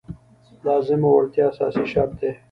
لازمه 0.65 1.09
وړتیا 1.13 1.45
اساسي 1.51 1.83
شرط 1.91 2.11
دی. 2.19 2.31